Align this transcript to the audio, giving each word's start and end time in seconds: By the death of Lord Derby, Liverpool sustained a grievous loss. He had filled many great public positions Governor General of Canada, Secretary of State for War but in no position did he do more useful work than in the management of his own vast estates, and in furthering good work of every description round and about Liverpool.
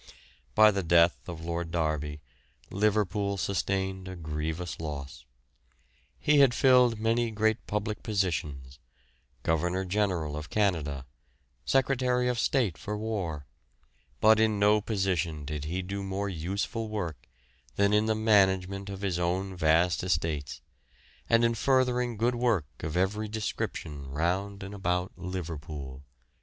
By 0.55 0.71
the 0.71 0.81
death 0.81 1.15
of 1.29 1.45
Lord 1.45 1.69
Derby, 1.69 2.21
Liverpool 2.71 3.37
sustained 3.37 4.07
a 4.07 4.15
grievous 4.15 4.79
loss. 4.79 5.25
He 6.19 6.39
had 6.39 6.55
filled 6.55 6.99
many 6.99 7.29
great 7.29 7.67
public 7.67 8.01
positions 8.01 8.79
Governor 9.43 9.85
General 9.85 10.35
of 10.35 10.49
Canada, 10.49 11.05
Secretary 11.65 12.27
of 12.27 12.39
State 12.39 12.79
for 12.79 12.97
War 12.97 13.45
but 14.19 14.39
in 14.39 14.57
no 14.57 14.81
position 14.81 15.45
did 15.45 15.65
he 15.65 15.83
do 15.83 16.01
more 16.01 16.29
useful 16.29 16.87
work 16.89 17.27
than 17.75 17.93
in 17.93 18.07
the 18.07 18.15
management 18.15 18.89
of 18.89 19.01
his 19.01 19.19
own 19.19 19.55
vast 19.55 20.01
estates, 20.03 20.61
and 21.29 21.45
in 21.45 21.53
furthering 21.53 22.17
good 22.17 22.33
work 22.33 22.65
of 22.79 22.97
every 22.97 23.27
description 23.27 24.09
round 24.09 24.63
and 24.63 24.73
about 24.73 25.11
Liverpool. 25.15 26.01